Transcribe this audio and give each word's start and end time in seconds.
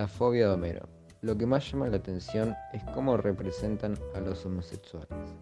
La 0.00 0.08
fobia 0.08 0.48
de 0.48 0.54
Homero. 0.54 0.88
Lo 1.20 1.36
que 1.36 1.44
más 1.44 1.70
llama 1.70 1.86
la 1.88 1.98
atención 1.98 2.56
es 2.72 2.82
cómo 2.94 3.18
representan 3.18 3.98
a 4.14 4.20
los 4.20 4.46
homosexuales. 4.46 5.36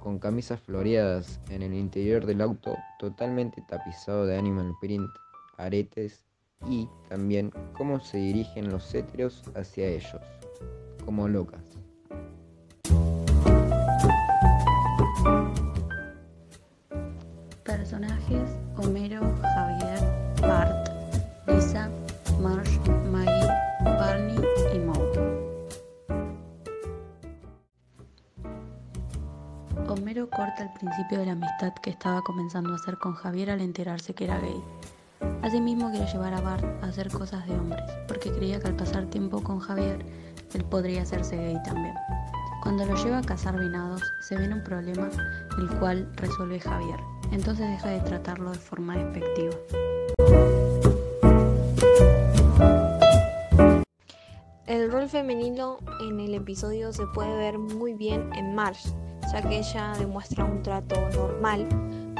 Con 0.00 0.18
camisas 0.18 0.60
floreadas 0.60 1.40
en 1.48 1.62
el 1.62 1.72
interior 1.72 2.26
del 2.26 2.42
auto, 2.42 2.76
totalmente 2.98 3.64
tapizado 3.66 4.26
de 4.26 4.36
animal 4.36 4.74
print, 4.82 5.08
aretes 5.56 6.26
y 6.68 6.86
también 7.08 7.50
cómo 7.72 8.00
se 8.00 8.18
dirigen 8.18 8.70
los 8.70 8.94
heteros 8.94 9.42
hacia 9.54 9.86
ellos, 9.86 10.20
como 11.06 11.26
locas. 11.26 11.64
Personajes: 17.64 18.58
Homero, 18.76 19.22
Javier, 19.40 20.00
Bart, 20.42 20.88
Lisa, 21.46 21.88
Homero 29.88 30.30
corta 30.30 30.62
el 30.62 30.72
principio 30.72 31.18
de 31.18 31.26
la 31.26 31.32
amistad 31.32 31.74
que 31.82 31.90
estaba 31.90 32.22
comenzando 32.22 32.72
a 32.72 32.76
hacer 32.76 32.96
con 32.98 33.14
Javier 33.14 33.50
al 33.50 33.60
enterarse 33.60 34.14
que 34.14 34.24
era 34.24 34.38
gay. 34.38 34.62
Asimismo 35.42 35.90
quiere 35.90 36.06
llevar 36.06 36.34
a 36.34 36.40
Bart 36.40 36.64
a 36.82 36.86
hacer 36.86 37.10
cosas 37.10 37.46
de 37.46 37.54
hombres, 37.54 37.82
porque 38.08 38.30
creía 38.30 38.60
que 38.60 38.68
al 38.68 38.76
pasar 38.76 39.06
tiempo 39.06 39.42
con 39.42 39.58
Javier, 39.58 40.04
él 40.54 40.64
podría 40.64 41.02
hacerse 41.02 41.36
gay 41.36 41.62
también. 41.64 41.94
Cuando 42.62 42.86
lo 42.86 42.94
lleva 42.96 43.18
a 43.18 43.22
cazar 43.22 43.58
venados, 43.58 44.02
se 44.28 44.36
ve 44.36 44.44
en 44.44 44.54
un 44.54 44.64
problema 44.64 45.10
el 45.58 45.68
cual 45.78 46.10
resuelve 46.16 46.60
Javier, 46.60 47.00
entonces 47.32 47.68
deja 47.68 47.88
de 47.88 48.00
tratarlo 48.00 48.52
de 48.52 48.58
forma 48.58 48.96
despectiva. 48.96 49.54
El 54.66 54.90
rol 54.90 55.08
femenino 55.08 55.78
en 56.00 56.20
el 56.20 56.34
episodio 56.34 56.92
se 56.92 57.06
puede 57.08 57.36
ver 57.36 57.58
muy 57.58 57.94
bien 57.94 58.32
en 58.34 58.54
Marsh, 58.54 58.86
ya 59.32 59.42
que 59.42 59.58
ella 59.58 59.92
demuestra 59.98 60.44
un 60.44 60.62
trato 60.62 60.96
normal 61.10 61.68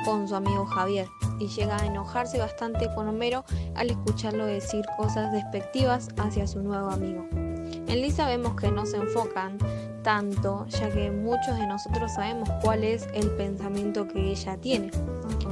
con 0.04 0.28
su 0.28 0.34
amigo 0.34 0.66
Javier 0.66 1.08
y 1.38 1.48
llega 1.48 1.76
a 1.76 1.86
enojarse 1.86 2.38
bastante 2.38 2.92
con 2.94 3.08
Homero 3.08 3.44
al 3.74 3.90
escucharlo 3.90 4.46
decir 4.46 4.84
cosas 4.96 5.32
despectivas 5.32 6.08
hacia 6.18 6.46
su 6.46 6.60
nuevo 6.62 6.90
amigo. 6.90 7.26
En 7.32 8.00
Lisa 8.00 8.26
vemos 8.26 8.54
que 8.56 8.70
no 8.70 8.86
se 8.86 8.96
enfocan 8.96 9.58
tanto, 10.02 10.66
ya 10.66 10.90
que 10.90 11.10
muchos 11.10 11.56
de 11.56 11.66
nosotros 11.66 12.12
sabemos 12.12 12.48
cuál 12.62 12.84
es 12.84 13.08
el 13.14 13.30
pensamiento 13.30 14.08
que 14.08 14.30
ella 14.30 14.56
tiene. 14.56 14.90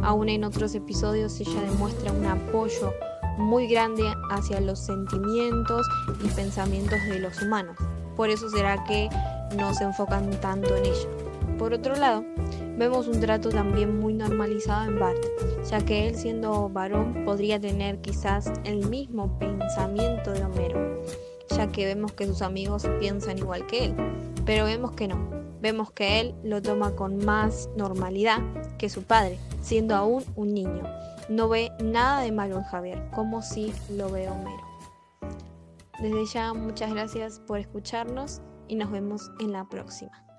Aún 0.03 0.29
en 0.29 0.45
otros 0.45 0.75
episodios 0.75 1.39
ella 1.41 1.63
demuestra 1.63 2.13
un 2.13 2.27
apoyo 2.27 2.93
muy 3.39 3.69
grande 3.69 4.05
hacia 4.31 4.61
los 4.61 4.79
sentimientos 4.79 5.87
y 6.25 6.29
pensamientos 6.29 6.99
de 7.09 7.21
los 7.21 7.41
humanos. 7.43 7.77
Por 8.17 8.29
eso 8.29 8.49
será 8.51 8.83
que 8.85 9.09
no 9.57 9.73
se 9.75 9.85
enfocan 9.85 10.31
tanto 10.41 10.77
en 10.77 10.87
ella. 10.87 11.09
Por 11.61 11.75
otro 11.75 11.95
lado, 11.95 12.25
vemos 12.79 13.07
un 13.07 13.21
trato 13.21 13.51
también 13.51 14.01
muy 14.01 14.15
normalizado 14.15 14.91
en 14.91 14.99
Bart, 14.99 15.23
ya 15.69 15.85
que 15.85 16.09
él 16.09 16.15
siendo 16.17 16.71
varón 16.71 17.23
podría 17.27 17.61
tener 17.61 18.01
quizás 18.01 18.51
el 18.65 18.89
mismo 18.89 19.39
pensamiento 19.39 20.33
de 20.33 20.43
Homero, 20.43 21.03
ya 21.51 21.69
que 21.69 21.85
vemos 21.85 22.13
que 22.13 22.27
sus 22.27 22.41
amigos 22.41 22.89
piensan 22.99 23.37
igual 23.37 23.67
que 23.67 23.85
él, 23.85 23.95
pero 24.47 24.65
vemos 24.65 24.93
que 24.93 25.07
no, 25.07 25.19
vemos 25.61 25.93
que 25.93 26.21
él 26.21 26.35
lo 26.43 26.63
toma 26.63 26.97
con 26.97 27.23
más 27.27 27.69
normalidad 27.77 28.39
que 28.79 28.89
su 28.89 29.03
padre, 29.03 29.39
siendo 29.61 29.95
aún 29.95 30.25
un 30.37 30.55
niño. 30.55 30.85
No 31.29 31.51
ve 31.51 31.71
nada 31.85 32.23
de 32.23 32.33
malo 32.33 32.57
en 32.57 32.65
Javier, 32.65 33.03
como 33.15 33.43
si 33.43 33.71
lo 33.91 34.11
ve 34.11 34.31
Homero. 34.31 34.65
Desde 36.01 36.25
ya 36.25 36.55
muchas 36.55 36.91
gracias 36.91 37.39
por 37.41 37.59
escucharnos 37.59 38.41
y 38.67 38.77
nos 38.77 38.91
vemos 38.91 39.31
en 39.41 39.53
la 39.53 39.69
próxima. 39.69 40.30